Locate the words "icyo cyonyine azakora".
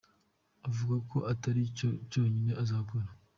1.69-3.07